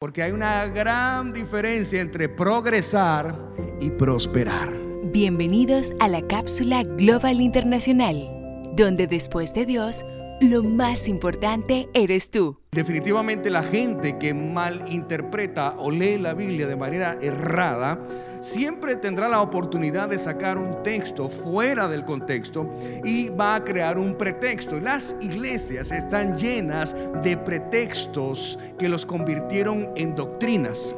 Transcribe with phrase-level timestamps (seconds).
[0.00, 3.38] Porque hay una gran diferencia entre progresar
[3.82, 4.72] y prosperar.
[5.12, 8.26] Bienvenidos a la cápsula Global Internacional,
[8.74, 10.06] donde después de Dios,
[10.40, 12.56] lo más importante eres tú.
[12.72, 17.98] Definitivamente la gente que malinterpreta o lee la Biblia de manera errada,
[18.40, 22.72] siempre tendrá la oportunidad de sacar un texto fuera del contexto
[23.04, 24.80] y va a crear un pretexto.
[24.80, 30.94] Las iglesias están llenas de pretextos que los convirtieron en doctrinas.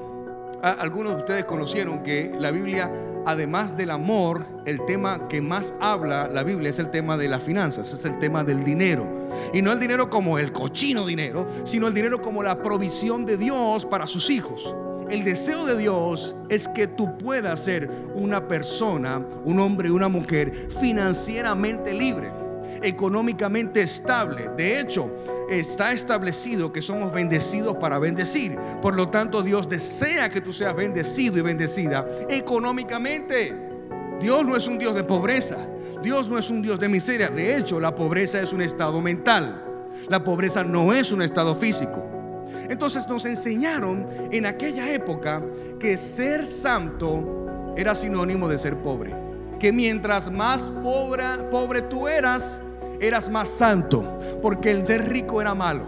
[0.62, 2.90] Algunos de ustedes conocieron que la Biblia
[3.26, 7.42] además del amor, el tema que más habla la Biblia es el tema de las
[7.42, 9.06] finanzas, es el tema del dinero.
[9.52, 13.36] Y no el dinero como el cochino dinero, sino el dinero como la provisión de
[13.36, 14.74] Dios para sus hijos.
[15.10, 20.08] El deseo de Dios es que tú puedas ser una persona, un hombre y una
[20.08, 22.30] mujer financieramente libre,
[22.82, 24.48] económicamente estable.
[24.56, 25.10] De hecho,
[25.60, 28.56] está establecido que somos bendecidos para bendecir.
[28.80, 33.54] Por lo tanto, Dios desea que tú seas bendecido y bendecida económicamente.
[34.20, 35.56] Dios no es un Dios de pobreza.
[36.02, 37.28] Dios no es un Dios de miseria.
[37.28, 39.64] De hecho, la pobreza es un estado mental.
[40.08, 42.04] La pobreza no es un estado físico.
[42.68, 45.42] Entonces nos enseñaron en aquella época
[45.78, 49.14] que ser santo era sinónimo de ser pobre.
[49.58, 52.60] Que mientras más pobre, pobre tú eras,
[53.02, 55.84] eras más santo, porque el ser rico era malo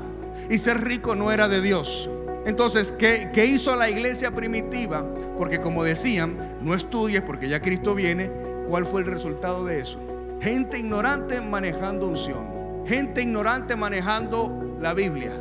[0.51, 2.11] y ser rico no era de Dios.
[2.45, 5.05] Entonces, ¿qué, ¿qué, hizo la iglesia primitiva?
[5.39, 8.31] Porque como decían, no estudies porque ya Cristo viene.
[8.69, 9.99] ¿Cuál fue el resultado de eso?
[10.41, 12.85] Gente ignorante manejando unción.
[12.87, 15.33] Gente ignorante manejando la Biblia.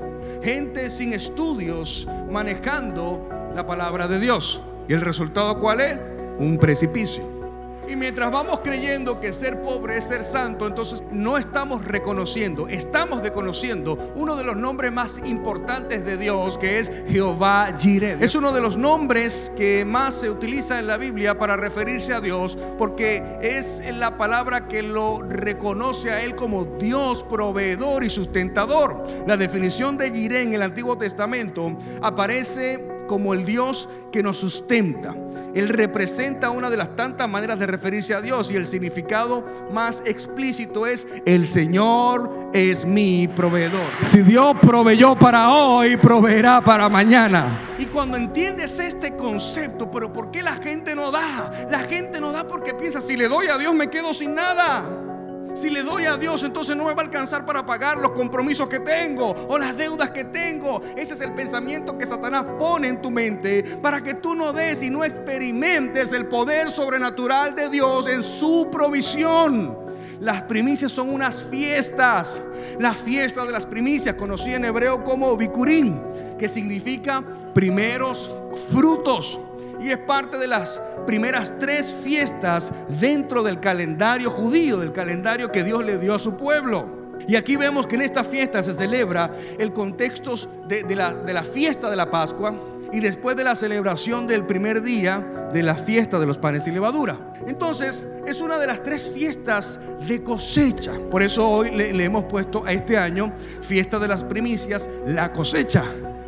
[0.41, 4.61] Gente sin estudios manejando la palabra de Dios.
[4.87, 5.97] ¿Y el resultado cuál es?
[6.39, 7.42] Un precipicio.
[7.87, 13.21] Y mientras vamos creyendo que ser pobre es ser santo, entonces no estamos reconociendo, estamos
[13.21, 18.17] reconociendo uno de los nombres más importantes de Dios, que es Jehová Jireh.
[18.19, 22.21] Es uno de los nombres que más se utiliza en la Biblia para referirse a
[22.21, 29.03] Dios, porque es la palabra que lo reconoce a Él como Dios proveedor y sustentador.
[29.27, 35.15] La definición de Jireh en el Antiguo Testamento aparece como el Dios que nos sustenta.
[35.53, 40.01] Él representa una de las tantas maneras de referirse a Dios y el significado más
[40.05, 43.85] explícito es el Señor es mi proveedor.
[44.01, 47.59] Si Dios proveyó para hoy, proveerá para mañana.
[47.77, 51.67] Y cuando entiendes este concepto, pero ¿por qué la gente no da?
[51.69, 55.12] La gente no da porque piensa, si le doy a Dios me quedo sin nada.
[55.53, 58.67] Si le doy a Dios, entonces no me va a alcanzar para pagar los compromisos
[58.67, 60.81] que tengo o las deudas que tengo.
[60.97, 64.81] Ese es el pensamiento que Satanás pone en tu mente para que tú no des
[64.81, 69.77] y no experimentes el poder sobrenatural de Dios en su provisión.
[70.19, 72.41] Las primicias son unas fiestas.
[72.79, 75.99] La fiesta de las primicias, conocida en hebreo como Bikurim,
[76.39, 78.29] que significa primeros
[78.71, 79.39] frutos
[79.83, 82.71] y es parte de las primeras tres fiestas
[83.01, 87.03] dentro del calendario judío, del calendario que Dios le dio a su pueblo.
[87.27, 90.35] Y aquí vemos que en esta fiesta se celebra el contexto
[90.67, 92.53] de, la, fiesta de la Pascua
[92.93, 96.71] y después de la celebración del primer día de la fiesta de los panes y
[96.71, 97.33] levadura.
[97.47, 100.93] Entonces es una de las tres fiestas de cosecha.
[101.11, 105.33] Por eso hoy le, le hemos puesto a este año fiesta de las primicias, la
[105.33, 105.83] cosecha,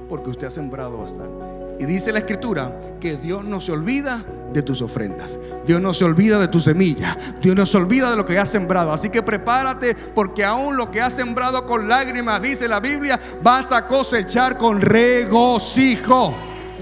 [0.09, 1.64] porque usted ha sembrado bastante.
[1.77, 5.37] Y dice la escritura que Dios no se olvida de tus ofrendas.
[5.67, 7.17] Dios no se olvida de tu semilla.
[7.41, 8.93] Dios no se olvida de lo que has sembrado.
[8.93, 13.71] Así que prepárate porque aún lo que has sembrado con lágrimas, dice la Biblia, vas
[13.73, 16.33] a cosechar con regocijo.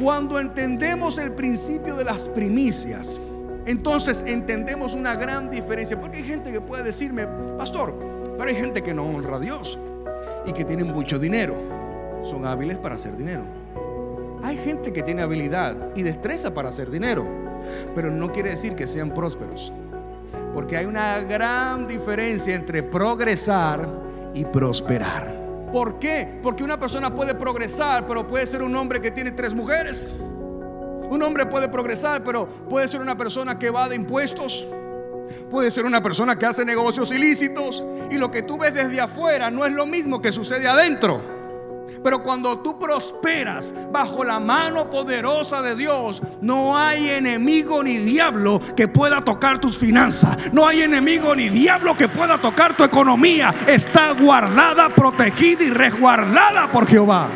[0.01, 3.19] Cuando entendemos el principio de las primicias,
[3.65, 5.99] entonces entendemos una gran diferencia.
[5.99, 7.25] Porque hay gente que puede decirme,
[7.57, 7.97] pastor,
[8.37, 9.79] pero hay gente que no honra a Dios
[10.45, 11.55] y que tiene mucho dinero.
[12.21, 13.62] Son hábiles para hacer dinero
[14.43, 17.25] hay gente que tiene habilidad y destreza para hacer dinero,
[17.95, 19.71] pero no quiere decir que sean prósperos.
[20.53, 23.87] Porque hay una gran diferencia entre progresar
[24.33, 25.41] y prosperar.
[25.71, 26.39] ¿Por qué?
[26.43, 30.11] Porque una persona puede progresar, pero puede ser un hombre que tiene tres mujeres.
[31.09, 34.67] Un hombre puede progresar, pero puede ser una persona que va de impuestos.
[35.49, 37.83] Puede ser una persona que hace negocios ilícitos.
[38.11, 41.42] Y lo que tú ves desde afuera no es lo mismo que sucede adentro.
[42.03, 48.59] Pero cuando tú prosperas bajo la mano poderosa de Dios, no hay enemigo ni diablo
[48.75, 50.51] que pueda tocar tus finanzas.
[50.53, 53.53] No hay enemigo ni diablo que pueda tocar tu economía.
[53.67, 57.29] Está guardada, protegida y resguardada por Jehová.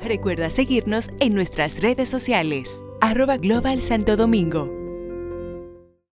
[0.00, 2.84] Recuerda seguirnos en nuestras redes sociales.
[3.00, 4.77] Arroba Global Santo Domingo